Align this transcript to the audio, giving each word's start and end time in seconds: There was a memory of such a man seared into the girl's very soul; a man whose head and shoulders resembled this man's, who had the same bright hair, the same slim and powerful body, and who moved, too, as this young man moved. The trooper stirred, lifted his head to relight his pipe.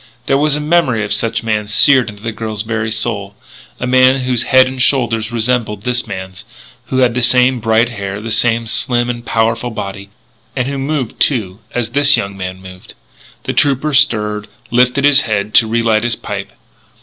There 0.25 0.35
was 0.39 0.55
a 0.55 0.59
memory 0.59 1.05
of 1.05 1.13
such 1.13 1.43
a 1.43 1.45
man 1.45 1.67
seared 1.67 2.09
into 2.09 2.23
the 2.23 2.31
girl's 2.31 2.63
very 2.63 2.89
soul; 2.89 3.35
a 3.79 3.85
man 3.85 4.21
whose 4.21 4.41
head 4.49 4.65
and 4.65 4.81
shoulders 4.81 5.31
resembled 5.31 5.83
this 5.83 6.07
man's, 6.07 6.43
who 6.87 6.97
had 6.97 7.13
the 7.13 7.21
same 7.21 7.59
bright 7.59 7.89
hair, 7.89 8.19
the 8.19 8.31
same 8.31 8.65
slim 8.65 9.11
and 9.11 9.23
powerful 9.23 9.69
body, 9.69 10.09
and 10.55 10.67
who 10.67 10.79
moved, 10.79 11.19
too, 11.19 11.59
as 11.75 11.91
this 11.91 12.17
young 12.17 12.35
man 12.35 12.59
moved. 12.63 12.95
The 13.43 13.53
trooper 13.53 13.93
stirred, 13.93 14.47
lifted 14.71 15.05
his 15.05 15.21
head 15.21 15.53
to 15.53 15.67
relight 15.67 16.03
his 16.03 16.15
pipe. 16.15 16.51